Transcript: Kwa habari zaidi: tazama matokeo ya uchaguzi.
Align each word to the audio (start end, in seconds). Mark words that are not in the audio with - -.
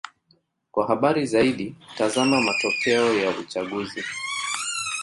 Kwa 0.71 0.87
habari 0.87 1.25
zaidi: 1.25 1.75
tazama 1.97 2.41
matokeo 2.41 3.13
ya 3.13 3.29
uchaguzi. 3.29 4.03